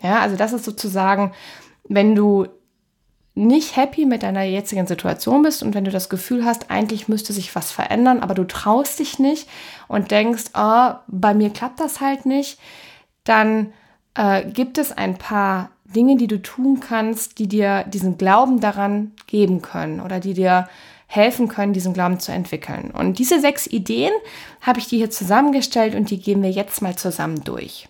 Ja, 0.00 0.20
also 0.20 0.36
das 0.36 0.52
ist 0.52 0.64
sozusagen, 0.64 1.32
wenn 1.88 2.14
du 2.14 2.46
nicht 3.34 3.76
happy 3.76 4.06
mit 4.06 4.22
deiner 4.22 4.44
jetzigen 4.44 4.86
Situation 4.86 5.42
bist 5.42 5.62
und 5.62 5.74
wenn 5.74 5.84
du 5.84 5.90
das 5.90 6.08
Gefühl 6.08 6.44
hast, 6.44 6.70
eigentlich 6.70 7.06
müsste 7.06 7.34
sich 7.34 7.54
was 7.54 7.70
verändern, 7.70 8.20
aber 8.20 8.34
du 8.34 8.44
traust 8.44 8.98
dich 8.98 9.18
nicht 9.18 9.46
und 9.88 10.10
denkst, 10.10 10.44
oh, 10.54 10.92
bei 11.06 11.34
mir 11.34 11.50
klappt 11.50 11.80
das 11.80 12.00
halt 12.00 12.24
nicht, 12.24 12.58
dann 13.24 13.74
äh, 14.14 14.44
gibt 14.46 14.78
es 14.78 14.90
ein 14.90 15.18
paar 15.18 15.70
Dinge, 15.84 16.16
die 16.16 16.26
du 16.26 16.40
tun 16.40 16.80
kannst, 16.80 17.38
die 17.38 17.46
dir 17.46 17.84
diesen 17.84 18.16
Glauben 18.16 18.60
daran 18.60 19.12
geben 19.26 19.60
können 19.60 20.00
oder 20.00 20.18
die 20.18 20.32
dir 20.32 20.68
helfen 21.06 21.48
können, 21.48 21.74
diesen 21.74 21.92
Glauben 21.92 22.18
zu 22.18 22.32
entwickeln. 22.32 22.90
Und 22.90 23.18
diese 23.18 23.38
sechs 23.40 23.66
Ideen 23.66 24.12
habe 24.62 24.80
ich 24.80 24.88
dir 24.88 24.96
hier 24.96 25.10
zusammengestellt 25.10 25.94
und 25.94 26.10
die 26.10 26.20
gehen 26.20 26.42
wir 26.42 26.50
jetzt 26.50 26.80
mal 26.82 26.96
zusammen 26.96 27.44
durch. 27.44 27.88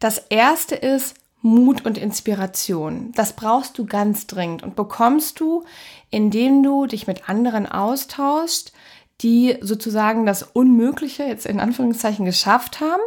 Das 0.00 0.18
erste 0.18 0.74
ist, 0.74 1.14
Mut 1.42 1.84
und 1.84 1.98
Inspiration. 1.98 3.12
Das 3.14 3.34
brauchst 3.34 3.76
du 3.76 3.84
ganz 3.84 4.26
dringend 4.26 4.62
und 4.62 4.76
bekommst 4.76 5.40
du, 5.40 5.64
indem 6.10 6.62
du 6.62 6.86
dich 6.86 7.06
mit 7.06 7.28
anderen 7.28 7.66
austauschst, 7.66 8.72
die 9.20 9.56
sozusagen 9.60 10.24
das 10.24 10.42
Unmögliche 10.42 11.24
jetzt 11.24 11.46
in 11.46 11.60
Anführungszeichen 11.60 12.24
geschafft 12.24 12.80
haben 12.80 13.02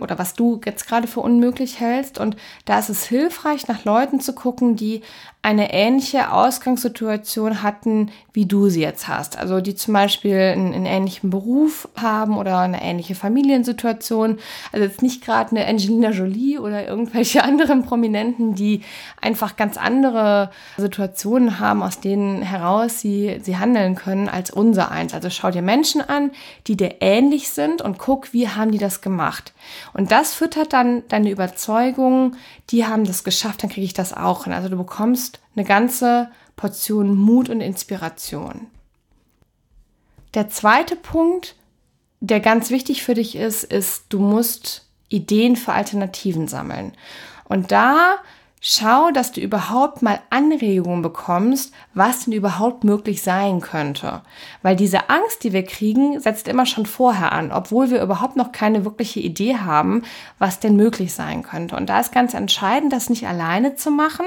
oder 0.00 0.18
was 0.18 0.34
du 0.34 0.60
jetzt 0.64 0.86
gerade 0.86 1.06
für 1.06 1.20
unmöglich 1.20 1.80
hältst. 1.80 2.18
Und 2.18 2.36
da 2.64 2.78
ist 2.78 2.88
es 2.88 3.04
hilfreich, 3.04 3.68
nach 3.68 3.84
Leuten 3.84 4.20
zu 4.20 4.34
gucken, 4.34 4.76
die 4.76 5.02
eine 5.44 5.72
ähnliche 5.74 6.32
Ausgangssituation 6.32 7.62
hatten, 7.62 8.12
wie 8.32 8.46
du 8.46 8.68
sie 8.68 8.80
jetzt 8.80 9.08
hast. 9.08 9.36
Also 9.36 9.60
die 9.60 9.74
zum 9.74 9.92
Beispiel 9.92 10.36
einen, 10.36 10.72
einen 10.72 10.86
ähnlichen 10.86 11.30
Beruf 11.30 11.88
haben 12.00 12.38
oder 12.38 12.60
eine 12.60 12.80
ähnliche 12.80 13.16
Familiensituation. 13.16 14.38
Also 14.70 14.86
jetzt 14.86 15.02
nicht 15.02 15.24
gerade 15.24 15.50
eine 15.50 15.66
Angelina 15.66 16.10
Jolie 16.10 16.60
oder 16.60 16.86
irgendwelche 16.86 17.42
anderen 17.44 17.84
Prominenten, 17.84 18.54
die 18.54 18.82
einfach 19.20 19.56
ganz 19.56 19.76
andere 19.76 20.52
Situationen 20.76 21.58
haben, 21.58 21.82
aus 21.82 21.98
denen 21.98 22.42
heraus 22.42 23.00
sie, 23.00 23.40
sie 23.42 23.56
handeln 23.56 23.96
können 23.96 24.28
als 24.28 24.52
unser 24.52 24.92
eins. 24.92 25.12
Also 25.12 25.28
schau 25.28 25.50
dir 25.50 25.62
Menschen 25.62 26.02
an, 26.02 26.30
die 26.68 26.76
dir 26.76 26.96
ähnlich 27.00 27.48
sind 27.48 27.82
und 27.82 27.98
guck, 27.98 28.32
wie 28.32 28.48
haben 28.48 28.70
die 28.70 28.78
das 28.78 29.00
gemacht. 29.00 29.52
Und 29.92 30.10
das 30.10 30.34
füttert 30.34 30.72
dann 30.72 31.06
deine 31.08 31.30
Überzeugung, 31.30 32.36
die 32.70 32.86
haben 32.86 33.04
das 33.04 33.24
geschafft, 33.24 33.62
dann 33.62 33.70
kriege 33.70 33.84
ich 33.84 33.94
das 33.94 34.12
auch 34.12 34.44
hin. 34.44 34.52
Also 34.52 34.68
du 34.68 34.76
bekommst 34.76 35.40
eine 35.56 35.64
ganze 35.64 36.30
Portion 36.56 37.16
Mut 37.16 37.48
und 37.48 37.60
Inspiration. 37.60 38.66
Der 40.34 40.48
zweite 40.48 40.96
Punkt, 40.96 41.56
der 42.20 42.40
ganz 42.40 42.70
wichtig 42.70 43.02
für 43.02 43.14
dich 43.14 43.36
ist, 43.36 43.64
ist, 43.64 44.06
du 44.08 44.18
musst 44.18 44.86
Ideen 45.08 45.56
für 45.56 45.72
Alternativen 45.72 46.48
sammeln. 46.48 46.92
Und 47.44 47.70
da 47.70 48.16
schau, 48.64 49.10
dass 49.10 49.32
du 49.32 49.40
überhaupt 49.40 50.02
mal 50.02 50.20
Anregungen 50.30 51.02
bekommst, 51.02 51.74
was 51.94 52.24
denn 52.24 52.32
überhaupt 52.32 52.84
möglich 52.84 53.20
sein 53.20 53.60
könnte. 53.60 54.22
Weil 54.62 54.76
diese 54.76 55.10
Angst, 55.10 55.42
die 55.42 55.52
wir 55.52 55.64
kriegen, 55.64 56.20
setzt 56.20 56.46
immer 56.46 56.64
schon 56.64 56.86
vorher 56.86 57.32
an, 57.32 57.50
obwohl 57.50 57.90
wir 57.90 58.00
überhaupt 58.00 58.36
noch 58.36 58.52
keine 58.52 58.84
wirkliche 58.84 59.18
Idee 59.18 59.56
haben, 59.56 60.04
was 60.38 60.60
denn 60.60 60.76
möglich 60.76 61.12
sein 61.12 61.42
könnte. 61.42 61.74
Und 61.74 61.88
da 61.88 61.98
ist 61.98 62.12
ganz 62.12 62.34
entscheidend, 62.34 62.92
das 62.92 63.10
nicht 63.10 63.26
alleine 63.26 63.74
zu 63.74 63.90
machen, 63.90 64.26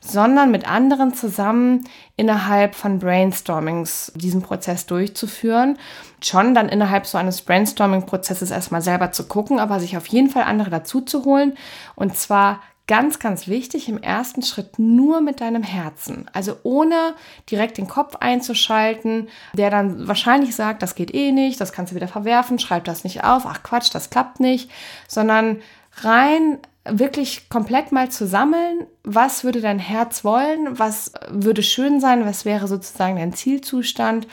sondern 0.00 0.52
mit 0.52 0.68
anderen 0.70 1.12
zusammen 1.12 1.88
innerhalb 2.16 2.76
von 2.76 3.00
Brainstormings 3.00 4.12
diesen 4.14 4.42
Prozess 4.42 4.86
durchzuführen. 4.86 5.78
Schon 6.22 6.54
dann 6.54 6.68
innerhalb 6.68 7.06
so 7.06 7.18
eines 7.18 7.42
Brainstorming-Prozesses 7.42 8.52
erstmal 8.52 8.82
selber 8.82 9.10
zu 9.10 9.26
gucken, 9.26 9.58
aber 9.58 9.80
sich 9.80 9.96
auf 9.96 10.06
jeden 10.06 10.30
Fall 10.30 10.44
andere 10.44 10.70
dazu 10.70 11.00
zu 11.00 11.24
holen. 11.24 11.56
Und 11.96 12.16
zwar 12.16 12.60
Ganz, 12.86 13.18
ganz 13.18 13.48
wichtig, 13.48 13.88
im 13.88 13.96
ersten 13.96 14.42
Schritt 14.42 14.78
nur 14.78 15.22
mit 15.22 15.40
deinem 15.40 15.62
Herzen. 15.62 16.28
Also 16.34 16.58
ohne 16.64 17.14
direkt 17.50 17.78
den 17.78 17.88
Kopf 17.88 18.16
einzuschalten, 18.16 19.28
der 19.54 19.70
dann 19.70 20.06
wahrscheinlich 20.06 20.54
sagt, 20.54 20.82
das 20.82 20.94
geht 20.94 21.14
eh 21.14 21.32
nicht, 21.32 21.58
das 21.62 21.72
kannst 21.72 21.92
du 21.92 21.96
wieder 21.96 22.08
verwerfen, 22.08 22.58
schreib 22.58 22.84
das 22.84 23.02
nicht 23.02 23.24
auf, 23.24 23.46
ach 23.46 23.62
Quatsch, 23.62 23.94
das 23.94 24.10
klappt 24.10 24.38
nicht, 24.38 24.70
sondern 25.08 25.62
rein 26.02 26.58
wirklich 26.84 27.48
komplett 27.48 27.92
mal 27.92 28.10
zu 28.10 28.26
sammeln, 28.26 28.86
was 29.02 29.44
würde 29.44 29.62
dein 29.62 29.78
Herz 29.78 30.22
wollen, 30.22 30.78
was 30.78 31.12
würde 31.30 31.62
schön 31.62 32.00
sein, 32.00 32.26
was 32.26 32.44
wäre 32.44 32.68
sozusagen 32.68 33.16
dein 33.16 33.32
Zielzustand 33.32 34.26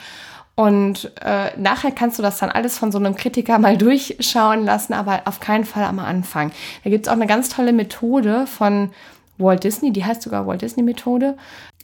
und 0.54 1.10
äh, 1.22 1.50
nachher 1.56 1.92
kannst 1.92 2.18
du 2.18 2.22
das 2.22 2.38
dann 2.38 2.50
alles 2.50 2.78
von 2.78 2.92
so 2.92 2.98
einem 2.98 3.16
Kritiker 3.16 3.58
mal 3.58 3.76
durchschauen 3.78 4.64
lassen, 4.64 4.92
aber 4.92 5.22
auf 5.24 5.40
keinen 5.40 5.64
Fall 5.64 5.84
am 5.84 5.98
Anfang. 5.98 6.52
Da 6.84 6.90
gibt 6.90 7.06
es 7.06 7.08
auch 7.10 7.16
eine 7.16 7.26
ganz 7.26 7.48
tolle 7.48 7.72
Methode 7.72 8.46
von 8.46 8.90
Walt 9.38 9.64
Disney, 9.64 9.92
die 9.92 10.04
heißt 10.04 10.22
sogar 10.22 10.46
Walt 10.46 10.62
Disney 10.62 10.82
Methode. 10.82 11.36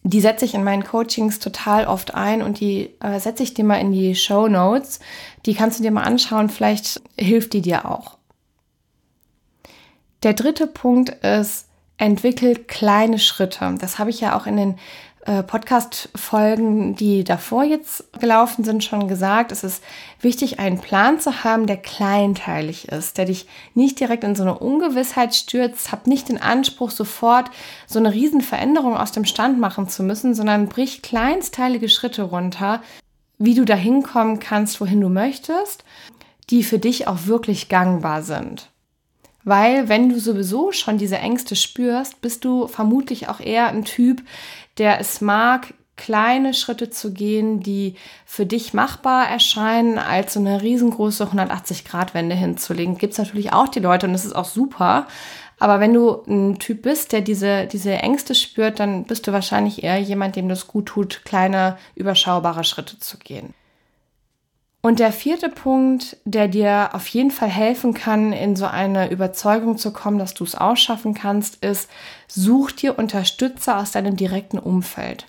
Die 0.04 0.20
setze 0.20 0.44
ich 0.44 0.54
in 0.54 0.64
meinen 0.64 0.84
Coachings 0.84 1.38
total 1.38 1.86
oft 1.86 2.14
ein 2.14 2.42
und 2.42 2.60
die 2.60 2.94
äh, 3.00 3.18
setze 3.18 3.42
ich 3.42 3.54
dir 3.54 3.64
mal 3.64 3.80
in 3.80 3.90
die 3.90 4.14
Show 4.14 4.48
Notes. 4.48 5.00
Die 5.44 5.54
kannst 5.54 5.78
du 5.78 5.82
dir 5.82 5.90
mal 5.90 6.04
anschauen, 6.04 6.50
vielleicht 6.50 7.00
hilft 7.18 7.52
die 7.52 7.62
dir 7.62 7.84
auch. 7.84 8.18
Der 10.22 10.34
dritte 10.34 10.66
Punkt 10.66 11.10
ist, 11.24 11.66
entwickel 11.96 12.56
kleine 12.56 13.18
Schritte. 13.18 13.74
Das 13.80 13.98
habe 13.98 14.10
ich 14.10 14.20
ja 14.20 14.36
auch 14.36 14.46
in 14.46 14.56
den 14.56 14.78
äh, 15.28 15.42
Podcast-Folgen, 15.42 16.96
die 16.96 17.22
davor 17.22 17.62
jetzt 17.62 18.10
gelaufen 18.18 18.64
sind, 18.64 18.82
schon 18.82 19.08
gesagt, 19.08 19.52
es 19.52 19.62
ist 19.62 19.84
wichtig, 20.22 20.58
einen 20.58 20.80
Plan 20.80 21.20
zu 21.20 21.44
haben, 21.44 21.66
der 21.66 21.76
kleinteilig 21.76 22.88
ist, 22.88 23.18
der 23.18 23.26
dich 23.26 23.46
nicht 23.74 24.00
direkt 24.00 24.24
in 24.24 24.34
so 24.34 24.42
eine 24.42 24.58
Ungewissheit 24.58 25.34
stürzt, 25.34 25.92
hab 25.92 26.06
nicht 26.06 26.30
den 26.30 26.40
Anspruch, 26.40 26.90
sofort 26.90 27.50
so 27.86 27.98
eine 27.98 28.14
Riesenveränderung 28.14 28.96
aus 28.96 29.12
dem 29.12 29.26
Stand 29.26 29.60
machen 29.60 29.86
zu 29.86 30.02
müssen, 30.02 30.34
sondern 30.34 30.68
brich 30.68 31.02
kleinsteilige 31.02 31.90
Schritte 31.90 32.22
runter, 32.22 32.82
wie 33.36 33.54
du 33.54 33.66
dahin 33.66 34.02
kommen 34.02 34.38
kannst, 34.38 34.80
wohin 34.80 35.02
du 35.02 35.10
möchtest, 35.10 35.84
die 36.48 36.64
für 36.64 36.78
dich 36.78 37.06
auch 37.06 37.26
wirklich 37.26 37.68
gangbar 37.68 38.22
sind. 38.22 38.70
Weil 39.44 39.88
wenn 39.88 40.08
du 40.08 40.20
sowieso 40.20 40.72
schon 40.72 40.98
diese 40.98 41.18
Ängste 41.18 41.56
spürst, 41.56 42.20
bist 42.20 42.44
du 42.44 42.66
vermutlich 42.66 43.28
auch 43.28 43.40
eher 43.40 43.68
ein 43.68 43.84
Typ, 43.84 44.22
der 44.78 45.00
es 45.00 45.20
mag, 45.20 45.74
kleine 45.96 46.54
Schritte 46.54 46.90
zu 46.90 47.12
gehen, 47.12 47.60
die 47.60 47.96
für 48.24 48.46
dich 48.46 48.72
machbar 48.72 49.28
erscheinen, 49.28 49.98
als 49.98 50.34
so 50.34 50.40
eine 50.40 50.62
riesengroße 50.62 51.24
180-Grad-Wende 51.24 52.36
hinzulegen. 52.36 52.96
Gibt 52.96 53.12
es 53.12 53.18
natürlich 53.18 53.52
auch 53.52 53.68
die 53.68 53.80
Leute 53.80 54.06
und 54.06 54.12
das 54.12 54.24
ist 54.24 54.36
auch 54.36 54.46
super. 54.46 55.06
Aber 55.58 55.80
wenn 55.80 55.92
du 55.92 56.22
ein 56.28 56.58
Typ 56.60 56.82
bist, 56.82 57.12
der 57.12 57.20
diese, 57.20 57.66
diese 57.66 57.92
Ängste 57.92 58.34
spürt, 58.34 58.78
dann 58.78 59.04
bist 59.04 59.26
du 59.26 59.32
wahrscheinlich 59.32 59.82
eher 59.82 59.98
jemand, 59.98 60.36
dem 60.36 60.48
das 60.48 60.68
gut 60.68 60.86
tut, 60.86 61.22
kleine, 61.24 61.76
überschaubare 61.96 62.62
Schritte 62.62 62.98
zu 63.00 63.18
gehen. 63.18 63.54
Und 64.80 65.00
der 65.00 65.12
vierte 65.12 65.48
Punkt, 65.48 66.16
der 66.24 66.46
dir 66.46 66.90
auf 66.92 67.08
jeden 67.08 67.32
Fall 67.32 67.48
helfen 67.48 67.94
kann, 67.94 68.32
in 68.32 68.54
so 68.54 68.66
eine 68.66 69.10
Überzeugung 69.10 69.76
zu 69.76 69.92
kommen, 69.92 70.18
dass 70.18 70.34
du 70.34 70.44
es 70.44 70.54
ausschaffen 70.54 71.14
kannst, 71.14 71.64
ist, 71.64 71.90
such 72.28 72.72
dir 72.72 72.98
Unterstützer 72.98 73.78
aus 73.78 73.90
deinem 73.90 74.16
direkten 74.16 74.58
Umfeld. 74.58 75.26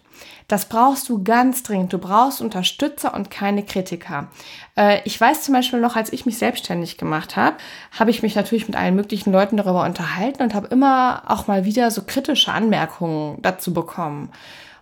Das 0.47 0.65
brauchst 0.65 1.07
du 1.09 1.23
ganz 1.23 1.63
dringend. 1.63 1.93
Du 1.93 1.99
brauchst 1.99 2.41
Unterstützer 2.41 3.13
und 3.13 3.29
keine 3.29 3.63
Kritiker. 3.63 4.27
Äh, 4.75 4.99
ich 5.05 5.19
weiß 5.19 5.43
zum 5.43 5.53
Beispiel 5.53 5.79
noch, 5.79 5.95
als 5.95 6.11
ich 6.11 6.25
mich 6.25 6.37
selbstständig 6.37 6.97
gemacht 6.97 7.35
habe, 7.35 7.57
habe 7.97 8.09
ich 8.09 8.23
mich 8.23 8.35
natürlich 8.35 8.67
mit 8.67 8.75
allen 8.75 8.95
möglichen 8.95 9.31
Leuten 9.31 9.57
darüber 9.57 9.83
unterhalten 9.83 10.41
und 10.41 10.53
habe 10.55 10.67
immer 10.67 11.23
auch 11.27 11.47
mal 11.47 11.65
wieder 11.65 11.91
so 11.91 12.03
kritische 12.03 12.51
Anmerkungen 12.51 13.41
dazu 13.41 13.73
bekommen. 13.73 14.31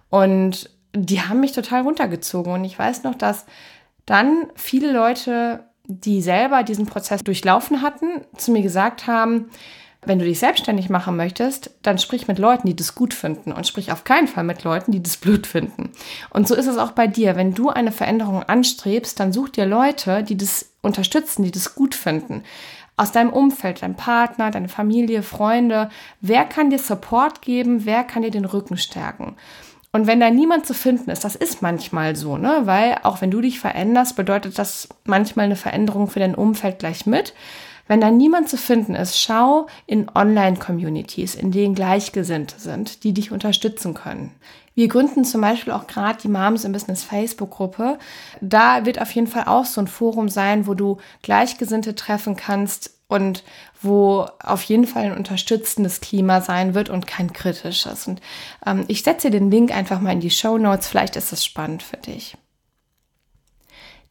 Und 0.09 0.69
die 0.95 1.21
haben 1.21 1.41
mich 1.41 1.51
total 1.51 1.81
runtergezogen. 1.81 2.53
Und 2.53 2.63
ich 2.63 2.79
weiß 2.79 3.03
noch, 3.03 3.15
dass 3.15 3.45
dann 4.07 4.47
viele 4.55 4.91
Leute, 4.91 5.65
die 5.85 6.21
selber 6.21 6.63
diesen 6.63 6.87
Prozess 6.87 7.23
durchlaufen 7.23 7.83
hatten, 7.83 8.21
zu 8.35 8.51
mir 8.51 8.63
gesagt 8.63 9.05
haben, 9.05 9.49
wenn 10.05 10.19
du 10.19 10.25
dich 10.25 10.39
selbstständig 10.39 10.89
machen 10.89 11.17
möchtest, 11.17 11.71
dann 11.81 11.97
sprich 11.97 12.27
mit 12.27 12.39
Leuten, 12.39 12.67
die 12.67 12.75
das 12.75 12.95
gut 12.95 13.13
finden 13.13 13.51
und 13.51 13.67
sprich 13.67 13.91
auf 13.91 14.03
keinen 14.05 14.27
Fall 14.27 14.43
mit 14.43 14.63
Leuten, 14.63 14.91
die 14.91 15.03
das 15.03 15.17
blöd 15.17 15.45
finden. 15.45 15.91
Und 16.29 16.47
so 16.47 16.55
ist 16.55 16.67
es 16.67 16.77
auch 16.77 16.91
bei 16.91 17.07
dir. 17.07 17.35
Wenn 17.35 17.53
du 17.53 17.69
eine 17.69 17.91
Veränderung 17.91 18.43
anstrebst, 18.43 19.19
dann 19.19 19.33
such 19.33 19.49
dir 19.49 19.65
Leute, 19.65 20.23
die 20.23 20.37
das 20.37 20.73
unterstützen, 20.81 21.43
die 21.43 21.51
das 21.51 21.75
gut 21.75 21.93
finden. 21.93 22.43
Aus 22.95 23.11
deinem 23.11 23.31
Umfeld, 23.31 23.81
dein 23.81 23.95
Partner, 23.95 24.49
deine 24.49 24.69
Familie, 24.69 25.23
Freunde. 25.23 25.89
Wer 26.21 26.45
kann 26.45 26.69
dir 26.69 26.79
Support 26.79 27.41
geben? 27.41 27.85
Wer 27.85 28.03
kann 28.03 28.21
dir 28.21 28.31
den 28.31 28.45
Rücken 28.45 28.77
stärken? 28.77 29.35
Und 29.97 30.05
wenn 30.05 30.19
da 30.19 30.29
niemand 30.29 30.67
zu 30.67 30.75
finden 30.75 31.09
ist, 31.09 31.23
das 31.23 31.35
ist 31.35 31.63
manchmal 31.63 32.15
so, 32.15 32.37
ne? 32.37 32.61
Weil 32.65 32.99
auch 33.01 33.19
wenn 33.19 33.31
du 33.31 33.41
dich 33.41 33.59
veränderst, 33.59 34.15
bedeutet 34.15 34.59
das 34.59 34.89
manchmal 35.05 35.45
eine 35.45 35.55
Veränderung 35.55 36.07
für 36.07 36.19
dein 36.19 36.35
Umfeld 36.35 36.77
gleich 36.77 37.07
mit. 37.07 37.33
Wenn 37.87 37.99
da 37.99 38.11
niemand 38.11 38.47
zu 38.47 38.57
finden 38.57 38.93
ist, 38.93 39.19
schau 39.19 39.65
in 39.87 40.07
Online-Communities, 40.13 41.33
in 41.33 41.49
denen 41.49 41.73
Gleichgesinnte 41.73 42.59
sind, 42.59 43.03
die 43.03 43.11
dich 43.11 43.31
unterstützen 43.31 43.95
können. 43.95 44.35
Wir 44.77 44.89
gründen 44.89 45.25
zum 45.25 45.41
Beispiel 45.41 45.73
auch 45.73 45.87
gerade 45.87 46.19
die 46.21 46.27
Moms 46.27 46.63
im 46.63 46.71
Business 46.71 47.03
Facebook-Gruppe. 47.03 47.97
Da 48.41 48.85
wird 48.85 49.01
auf 49.01 49.09
jeden 49.09 49.25
Fall 49.25 49.45
auch 49.45 49.65
so 49.65 49.81
ein 49.81 49.87
Forum 49.87 50.29
sein, 50.29 50.67
wo 50.67 50.75
du 50.75 50.97
Gleichgesinnte 51.23 51.95
treffen 51.95 52.35
kannst, 52.35 52.91
und 53.09 53.43
wo 53.81 54.27
auf 54.43 54.63
jeden 54.63 54.85
Fall 54.85 55.05
ein 55.05 55.17
unterstützendes 55.17 56.01
Klima 56.01 56.41
sein 56.41 56.73
wird 56.75 56.89
und 56.89 57.07
kein 57.07 57.31
kritisches. 57.31 58.05
Und 58.05 58.21
ähm, 58.65 58.83
ich 58.89 59.01
setze 59.01 59.31
den 59.31 59.49
Link 59.49 59.73
einfach 59.73 60.01
mal 60.01 60.11
in 60.11 60.19
die 60.19 60.29
Show 60.29 60.57
Notes. 60.57 60.89
Vielleicht 60.89 61.15
ist 61.15 61.31
es 61.31 61.45
spannend 61.45 61.83
für 61.83 61.95
dich. 61.95 62.35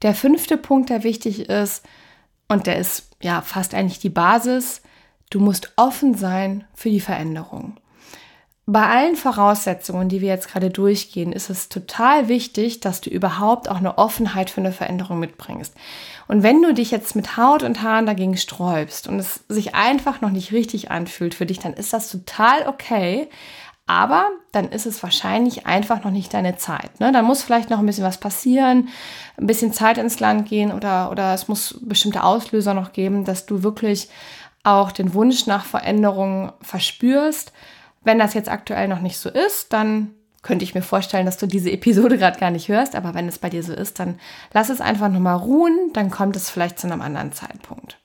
Der 0.00 0.14
fünfte 0.14 0.56
Punkt, 0.56 0.88
der 0.88 1.04
wichtig 1.04 1.48
ist, 1.50 1.84
und 2.48 2.66
der 2.66 2.78
ist 2.78 3.10
ja 3.20 3.42
fast 3.42 3.74
eigentlich 3.74 3.98
die 3.98 4.08
Basis, 4.08 4.80
du 5.28 5.40
musst 5.40 5.74
offen 5.76 6.14
sein 6.14 6.64
für 6.74 6.88
die 6.88 7.00
Veränderung 7.00 7.76
bei 8.68 8.84
allen 8.84 9.14
Voraussetzungen, 9.14 10.08
die 10.08 10.20
wir 10.20 10.28
jetzt 10.28 10.48
gerade 10.50 10.70
durchgehen, 10.70 11.32
ist 11.32 11.50
es 11.50 11.68
total 11.68 12.26
wichtig, 12.26 12.80
dass 12.80 13.00
du 13.00 13.10
überhaupt 13.10 13.68
auch 13.68 13.76
eine 13.76 13.96
Offenheit 13.96 14.50
für 14.50 14.60
eine 14.60 14.72
Veränderung 14.72 15.20
mitbringst. 15.20 15.72
Und 16.26 16.42
wenn 16.42 16.60
du 16.60 16.74
dich 16.74 16.90
jetzt 16.90 17.14
mit 17.14 17.36
Haut 17.36 17.62
und 17.62 17.82
Haaren 17.82 18.06
dagegen 18.06 18.36
sträubst 18.36 19.06
und 19.06 19.20
es 19.20 19.44
sich 19.48 19.76
einfach 19.76 20.20
noch 20.20 20.30
nicht 20.30 20.50
richtig 20.50 20.90
anfühlt 20.90 21.36
für 21.36 21.46
dich, 21.46 21.60
dann 21.60 21.74
ist 21.74 21.92
das 21.92 22.10
total 22.10 22.66
okay. 22.66 23.28
Aber 23.86 24.30
dann 24.50 24.68
ist 24.70 24.84
es 24.84 25.00
wahrscheinlich 25.00 25.64
einfach 25.66 26.02
noch 26.02 26.10
nicht 26.10 26.34
deine 26.34 26.56
Zeit. 26.56 26.98
Ne? 26.98 27.12
Dann 27.12 27.24
muss 27.24 27.44
vielleicht 27.44 27.70
noch 27.70 27.78
ein 27.78 27.86
bisschen 27.86 28.02
was 28.02 28.18
passieren, 28.18 28.88
ein 29.36 29.46
bisschen 29.46 29.72
Zeit 29.72 29.96
ins 29.96 30.18
Land 30.18 30.48
gehen 30.48 30.72
oder, 30.72 31.12
oder 31.12 31.34
es 31.34 31.46
muss 31.46 31.78
bestimmte 31.82 32.24
Auslöser 32.24 32.74
noch 32.74 32.92
geben, 32.92 33.24
dass 33.24 33.46
du 33.46 33.62
wirklich 33.62 34.08
auch 34.64 34.90
den 34.90 35.14
Wunsch 35.14 35.46
nach 35.46 35.64
Veränderung 35.64 36.52
verspürst 36.60 37.52
wenn 38.06 38.18
das 38.18 38.34
jetzt 38.34 38.48
aktuell 38.48 38.88
noch 38.88 39.00
nicht 39.00 39.18
so 39.18 39.28
ist, 39.28 39.72
dann 39.72 40.12
könnte 40.42 40.64
ich 40.64 40.74
mir 40.74 40.82
vorstellen, 40.82 41.26
dass 41.26 41.38
du 41.38 41.46
diese 41.46 41.70
Episode 41.72 42.18
gerade 42.18 42.38
gar 42.38 42.50
nicht 42.50 42.68
hörst. 42.68 42.94
Aber 42.94 43.14
wenn 43.14 43.28
es 43.28 43.38
bei 43.38 43.50
dir 43.50 43.62
so 43.62 43.72
ist, 43.74 43.98
dann 43.98 44.18
lass 44.52 44.70
es 44.70 44.80
einfach 44.80 45.10
nochmal 45.10 45.36
ruhen. 45.36 45.90
Dann 45.92 46.10
kommt 46.10 46.36
es 46.36 46.48
vielleicht 46.48 46.78
zu 46.78 46.86
einem 46.86 47.02
anderen 47.02 47.32
Zeitpunkt. 47.32 47.98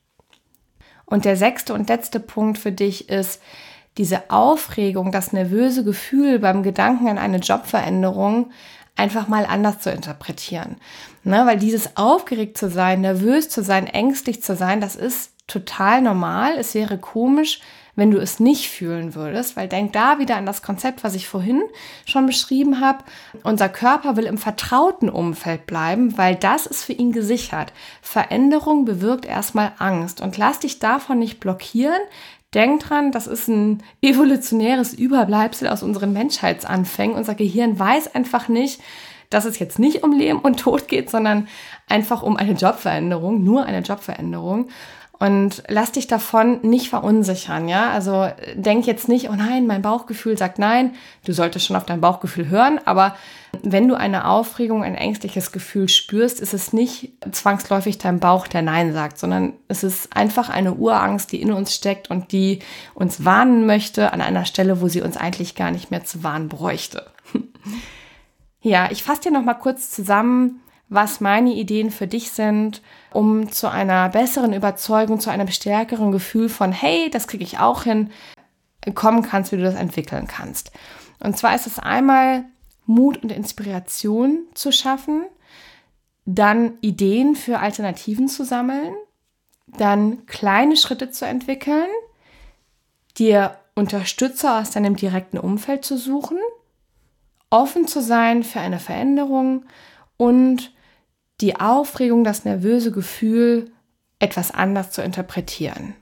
Und 1.05 1.25
der 1.25 1.38
sechste 1.38 1.74
und 1.74 1.88
letzte 1.89 2.20
Punkt 2.20 2.58
für 2.58 2.72
dich 2.72 3.10
ist, 3.10 3.41
diese 3.98 4.31
Aufregung, 4.31 5.12
das 5.12 5.34
nervöse 5.34 5.84
Gefühl 5.84 6.39
beim 6.39 6.63
Gedanken 6.63 7.10
an 7.10 7.17
eine 7.17 7.38
Jobveränderung 7.38 8.51
einfach 8.96 9.27
mal 9.27 9.46
anders 9.46 9.79
zu 9.79 9.91
interpretieren. 9.91 10.77
Ne, 11.24 11.46
weil 11.46 11.58
dieses 11.58 11.98
aufgeregt 11.98 12.58
zu 12.58 12.70
sein, 12.70 13.01
nervös 13.01 13.50
zu 13.50 13.62
sein, 13.63 13.86
ängstlich 13.86 14.41
zu 14.41 14.55
sein, 14.55 14.81
das 14.81 14.96
ist 14.96 15.34
total 15.48 16.01
normal. 16.01 16.53
Es 16.58 16.74
wäre 16.74 16.98
komisch, 16.98 17.62
wenn 18.01 18.10
du 18.10 18.17
es 18.17 18.39
nicht 18.39 18.67
fühlen 18.67 19.13
würdest, 19.13 19.55
weil 19.55 19.67
denk 19.67 19.93
da 19.93 20.17
wieder 20.17 20.36
an 20.36 20.48
das 20.48 20.63
Konzept, 20.63 21.03
was 21.03 21.13
ich 21.13 21.27
vorhin 21.27 21.62
schon 22.03 22.25
beschrieben 22.25 22.81
habe. 22.81 23.03
Unser 23.43 23.70
Körper 23.70 24.17
will 24.17 24.24
im 24.24 24.39
vertrauten 24.39 25.08
Umfeld 25.08 25.67
bleiben, 25.67 26.17
weil 26.17 26.34
das 26.34 26.65
ist 26.65 26.84
für 26.84 26.93
ihn 26.93 27.12
gesichert. 27.12 27.74
Veränderung 28.01 28.86
bewirkt 28.86 29.27
erstmal 29.27 29.74
Angst 29.77 30.20
und 30.20 30.36
lass 30.39 30.58
dich 30.58 30.79
davon 30.79 31.20
nicht 31.20 31.39
blockieren. 31.39 32.01
Denk 32.55 32.81
dran, 32.81 33.12
das 33.12 33.27
ist 33.27 33.48
ein 33.48 33.84
evolutionäres 34.01 34.96
Überbleibsel 34.96 35.67
aus 35.67 35.84
unseren 35.84 36.12
Menschheitsanfängen. 36.12 37.15
Unser 37.15 37.36
Gehirn 37.36 37.77
weiß 37.77 38.15
einfach 38.15 38.48
nicht, 38.48 38.81
dass 39.29 39.46
es 39.46 39.60
jetzt 39.60 39.77
nicht 39.77 40.01
um 40.01 40.12
Leben 40.12 40.39
und 40.39 40.60
Tod 40.60 40.88
geht, 40.88 41.12
sondern 41.12 41.48
einfach 41.88 42.24
um 42.24 42.36
eine 42.36 42.53
Jobveränderung, 42.53 43.43
nur 43.43 43.63
eine 43.63 43.81
Jobveränderung. 43.81 44.70
Und 45.21 45.61
lass 45.67 45.91
dich 45.91 46.07
davon 46.07 46.61
nicht 46.63 46.89
verunsichern, 46.89 47.69
ja? 47.69 47.91
Also 47.91 48.27
denk 48.55 48.87
jetzt 48.87 49.07
nicht, 49.07 49.29
oh 49.29 49.35
nein, 49.35 49.67
mein 49.67 49.83
Bauchgefühl 49.83 50.35
sagt 50.35 50.57
nein. 50.57 50.95
Du 51.23 51.31
solltest 51.31 51.67
schon 51.67 51.75
auf 51.75 51.85
dein 51.85 52.01
Bauchgefühl 52.01 52.49
hören, 52.49 52.79
aber 52.85 53.15
wenn 53.61 53.87
du 53.87 53.93
eine 53.93 54.25
Aufregung, 54.25 54.83
ein 54.83 54.95
ängstliches 54.95 55.51
Gefühl 55.51 55.89
spürst, 55.89 56.39
ist 56.39 56.55
es 56.55 56.73
nicht 56.73 57.11
zwangsläufig 57.31 57.99
dein 57.99 58.19
Bauch, 58.19 58.47
der 58.47 58.63
nein 58.63 58.93
sagt, 58.93 59.19
sondern 59.19 59.53
es 59.67 59.83
ist 59.83 60.17
einfach 60.17 60.49
eine 60.49 60.73
Urangst, 60.73 61.31
die 61.31 61.41
in 61.43 61.53
uns 61.53 61.75
steckt 61.75 62.09
und 62.09 62.31
die 62.31 62.57
uns 62.95 63.23
warnen 63.23 63.67
möchte 63.67 64.13
an 64.13 64.21
einer 64.21 64.45
Stelle, 64.45 64.81
wo 64.81 64.87
sie 64.87 65.03
uns 65.03 65.17
eigentlich 65.17 65.53
gar 65.53 65.69
nicht 65.69 65.91
mehr 65.91 66.03
zu 66.03 66.23
warnen 66.23 66.49
bräuchte. 66.49 67.11
ja, 68.61 68.89
ich 68.89 69.03
fasse 69.03 69.21
dir 69.21 69.31
noch 69.31 69.43
mal 69.43 69.53
kurz 69.53 69.91
zusammen, 69.91 70.61
was 70.91 71.21
meine 71.21 71.53
Ideen 71.53 71.89
für 71.89 72.05
dich 72.05 72.31
sind, 72.31 72.81
um 73.13 73.50
zu 73.50 73.71
einer 73.71 74.10
besseren 74.10 74.51
Überzeugung, 74.51 75.21
zu 75.21 75.29
einem 75.29 75.48
stärkeren 75.48 76.12
Gefühl 76.12 76.50
von, 76.50 76.74
hey, 76.74 77.10
das 77.10 77.29
kriege 77.29 77.45
ich 77.45 77.60
auch 77.60 77.83
hin, 77.83 78.12
kommen 78.93 79.21
kannst, 79.21 79.53
wie 79.53 79.55
du 79.55 79.63
das 79.63 79.75
entwickeln 79.75 80.27
kannst. 80.27 80.71
Und 81.24 81.38
zwar 81.38 81.55
ist 81.55 81.65
es 81.65 81.79
einmal 81.79 82.43
Mut 82.86 83.24
und 83.24 83.31
Inspiration 83.31 84.39
zu 84.53 84.74
schaffen, 84.74 85.24
dann 86.25 86.74
Ideen 86.81 87.38
für 87.38 87.60
Alternativen 87.60 88.27
zu 88.27 88.43
sammeln, 88.43 88.93
dann 89.67 90.25
kleine 90.25 90.75
Schritte 90.75 91.10
zu 91.10 91.25
entwickeln, 91.25 91.88
dir 93.17 93.55
Unterstützer 93.75 94.60
aus 94.60 94.71
deinem 94.71 94.98
direkten 94.98 95.38
Umfeld 95.38 95.86
zu 95.86 95.98
suchen, 95.98 96.38
offen 97.50 97.88
zu 97.88 98.01
sein 98.01 98.43
für 98.43 98.60
eine 98.60 98.79
Veränderung 98.79 99.63
und 100.17 100.74
die 101.41 101.60
Aufregung, 101.60 102.24
das 102.24 102.45
nervöse 102.45 102.91
Gefühl 102.91 103.71
etwas 104.19 104.51
anders 104.51 104.91
zu 104.91 105.01
interpretieren. 105.01 105.95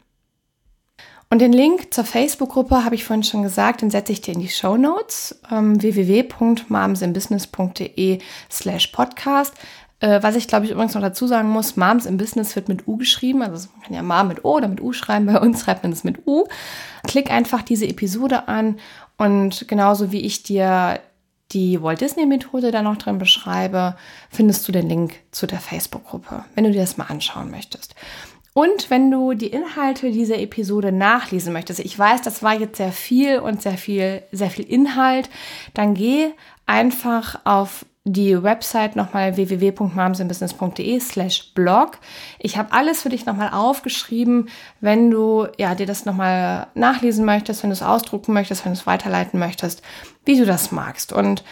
Und 1.32 1.40
den 1.40 1.54
Link 1.54 1.94
zur 1.94 2.06
Facebook-Gruppe 2.06 2.84
habe 2.84 2.96
ich 2.96 3.04
vorhin 3.04 3.22
schon 3.24 3.44
gesagt, 3.44 3.84
den 3.84 3.92
setze 3.92 4.12
ich 4.12 4.22
dir 4.22 4.34
in 4.34 4.40
die 4.40 4.50
Show 4.50 4.78
Notes 4.78 5.40
ähm, 5.52 5.80
www.momsinbusiness.de 5.80 8.18
slash 8.50 8.88
podcast. 8.88 9.54
Äh, 10.00 10.24
was 10.24 10.36
ich 10.36 10.48
glaube 10.48 10.66
ich 10.66 10.72
übrigens 10.72 10.96
noch 10.96 11.04
dazu 11.04 11.28
sagen 11.28 11.50
muss, 11.50 11.76
Moms 11.76 12.08
im 12.08 12.18
Business 12.18 12.56
wird 12.56 12.68
mit 12.68 12.88
U 12.88 12.98
geschrieben, 12.98 13.44
also 13.44 13.70
man 13.74 13.84
kann 13.84 13.94
ja 13.94 14.02
Mom 14.02 14.30
mit 14.30 14.44
O 14.44 14.56
oder 14.56 14.68
mit 14.68 14.82
U 14.82 14.92
schreiben, 14.92 15.28
bei 15.28 15.40
uns 15.40 15.62
schreibt 15.62 15.84
man 15.84 15.92
es 15.92 16.04
mit 16.04 16.26
U. 16.26 16.48
Klick 17.06 17.30
einfach 17.30 17.62
diese 17.62 17.86
Episode 17.86 18.48
an 18.48 18.80
und 19.18 19.68
genauso 19.68 20.12
wie 20.12 20.22
ich 20.22 20.42
dir 20.42 21.00
die 21.52 21.82
Walt 21.82 22.02
Disney 22.02 22.26
Methode 22.26 22.72
da 22.72 22.82
noch 22.82 22.98
drin 22.98 23.18
beschreibe, 23.18 23.96
findest 24.30 24.68
du 24.68 24.72
den 24.72 24.88
Link 24.88 25.16
zu 25.32 25.48
der 25.48 25.60
Facebook-Gruppe, 25.60 26.46
wenn 26.56 26.64
du 26.64 26.72
dir 26.72 26.82
das 26.82 26.98
mal 26.98 27.06
anschauen 27.06 27.50
möchtest. 27.50 27.96
Und 28.54 28.90
wenn 28.90 29.10
du 29.10 29.34
die 29.34 29.48
Inhalte 29.48 30.12
dieser 30.12 30.40
Episode 30.40 30.92
nachlesen 30.92 31.54
möchtest, 31.54 31.80
ich 31.80 31.98
weiß, 31.98 32.22
das 32.24 32.44
war 32.44 32.54
jetzt 32.54 32.78
sehr 32.78 32.92
viel 32.92 33.40
und 33.40 33.62
sehr 33.62 33.78
viel, 33.78 34.24
sehr 34.32 34.50
viel 34.50 34.66
Inhalt, 34.66 35.30
dann 35.74 35.94
geh 35.94 36.32
einfach 36.66 37.40
auf 37.46 37.86
die 38.06 38.42
Website 38.42 38.96
nochmal 38.96 39.36
www.momsinbusiness.de 39.36 41.00
slash 41.00 41.54
blog. 41.54 42.00
Ich 42.40 42.58
habe 42.58 42.72
alles 42.72 43.02
für 43.02 43.10
dich 43.10 43.26
nochmal 43.26 43.52
aufgeschrieben, 43.52 44.50
wenn 44.80 45.12
du 45.12 45.48
ja, 45.58 45.76
dir 45.76 45.86
das 45.86 46.06
nochmal 46.06 46.68
nachlesen 46.74 47.26
möchtest, 47.26 47.62
wenn 47.62 47.70
du 47.70 47.76
es 47.76 47.84
ausdrucken 47.84 48.34
möchtest, 48.34 48.66
wenn 48.66 48.74
du 48.74 48.80
es 48.80 48.88
weiterleiten 48.88 49.40
möchtest, 49.40 49.82
wie 50.26 50.38
du 50.38 50.46
das 50.46 50.72
magst. 50.72 51.14
Und 51.14 51.44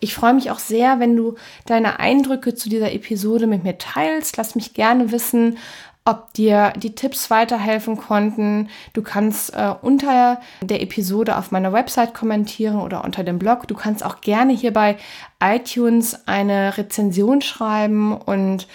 ich 0.00 0.14
freue 0.14 0.34
mich 0.34 0.50
auch 0.50 0.58
sehr, 0.58 0.98
wenn 0.98 1.16
du 1.16 1.36
deine 1.66 2.00
Eindrücke 2.00 2.54
zu 2.54 2.68
dieser 2.68 2.92
Episode 2.92 3.46
mit 3.46 3.62
mir 3.62 3.78
teilst. 3.78 4.36
Lass 4.36 4.54
mich 4.54 4.74
gerne 4.74 5.12
wissen, 5.12 5.58
ob 6.04 6.32
dir 6.32 6.72
die 6.76 6.94
Tipps 6.94 7.30
weiterhelfen 7.30 7.96
konnten. 7.96 8.68
Du 8.92 9.02
kannst 9.02 9.54
äh, 9.54 9.72
unter 9.82 10.40
der 10.60 10.82
Episode 10.82 11.36
auf 11.36 11.52
meiner 11.52 11.72
Website 11.72 12.12
kommentieren 12.12 12.80
oder 12.80 13.04
unter 13.04 13.22
dem 13.22 13.38
Blog. 13.38 13.68
Du 13.68 13.76
kannst 13.76 14.04
auch 14.04 14.20
gerne 14.20 14.52
hier 14.52 14.72
bei 14.72 14.96
iTunes 15.40 16.26
eine 16.26 16.76
Rezension 16.76 17.40
schreiben 17.40 18.16
und 18.16 18.66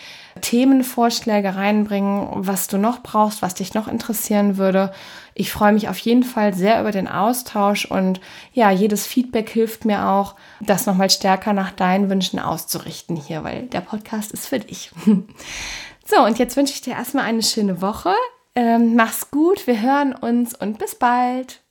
Themenvorschläge 0.42 1.56
reinbringen, 1.56 2.30
was 2.34 2.68
du 2.68 2.78
noch 2.78 3.02
brauchst, 3.04 3.42
was 3.42 3.56
dich 3.56 3.74
noch 3.74 3.88
interessieren 3.88 4.58
würde. 4.58 4.92
Ich 5.34 5.52
freue 5.52 5.74
mich 5.74 5.90
auf 5.90 5.98
jeden 5.98 6.24
Fall 6.24 6.54
sehr 6.54 6.80
über 6.80 6.92
den 6.92 7.08
Austausch 7.08 7.86
und 7.86 8.22
ja, 8.54 8.72
jedes 8.72 9.06
Feedback 9.06 9.50
hilft 9.50 9.86
mir 9.86 10.08
auch, 10.10 10.36
das 10.60 10.86
nochmal 10.86 11.10
stärker 11.10 11.54
nach 11.54 11.72
deinen 11.72 12.10
Wünschen 12.10 12.40
auszurichten 12.40 13.16
hier, 13.16 13.44
weil 13.44 13.64
der 13.64 13.82
Podcast 13.82 14.32
ist 14.32 14.48
für 14.48 14.60
dich. 14.60 14.92
So, 16.10 16.24
und 16.24 16.40
jetzt 16.40 16.56
wünsche 16.56 16.72
ich 16.74 16.80
dir 16.80 16.94
erstmal 16.94 17.26
eine 17.26 17.44
schöne 17.44 17.82
Woche. 17.82 18.14
Ähm, 18.56 18.96
mach's 18.96 19.30
gut, 19.30 19.68
wir 19.68 19.82
hören 19.82 20.16
uns 20.16 20.56
und 20.56 20.80
bis 20.80 20.96
bald. 20.96 21.62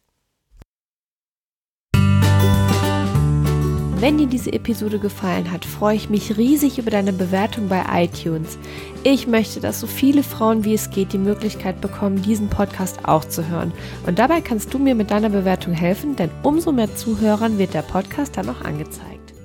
Wenn 3.98 4.18
dir 4.18 4.26
diese 4.26 4.52
Episode 4.52 4.98
gefallen 4.98 5.50
hat, 5.50 5.64
freue 5.64 5.96
ich 5.96 6.10
mich 6.10 6.36
riesig 6.36 6.78
über 6.78 6.90
deine 6.90 7.14
Bewertung 7.14 7.70
bei 7.70 7.82
iTunes. 8.04 8.58
Ich 9.04 9.26
möchte, 9.26 9.60
dass 9.60 9.80
so 9.80 9.86
viele 9.86 10.22
Frauen 10.22 10.64
wie 10.64 10.74
es 10.74 10.90
geht 10.90 11.14
die 11.14 11.18
Möglichkeit 11.18 11.80
bekommen, 11.80 12.20
diesen 12.20 12.50
Podcast 12.50 13.08
auch 13.08 13.24
zu 13.24 13.48
hören. 13.48 13.72
Und 14.06 14.18
dabei 14.18 14.42
kannst 14.42 14.74
du 14.74 14.78
mir 14.78 14.94
mit 14.94 15.10
deiner 15.10 15.30
Bewertung 15.30 15.72
helfen, 15.72 16.14
denn 16.14 16.30
umso 16.42 16.72
mehr 16.72 16.94
Zuhörern 16.94 17.56
wird 17.56 17.72
der 17.72 17.80
Podcast 17.80 18.36
dann 18.36 18.50
auch 18.50 18.60
angezeigt. 18.60 19.35